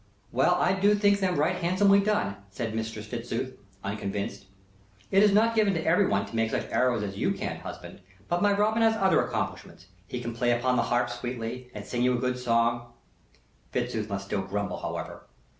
[0.31, 3.53] "Well, I do think them right handsomely done," said Mistress Fitzooth,
[3.83, 4.47] unconvinced.
[5.11, 8.41] "It is not given to everyone to make such arrows as you can, husband; but
[8.41, 9.85] my Robin has other accomplishments.
[10.07, 12.93] He can play upon the harp sweetly, and sing you a good song"
[13.73, 15.27] Fitzooth must still grumble, however.